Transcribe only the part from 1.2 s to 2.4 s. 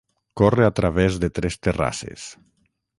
de tres terrasses.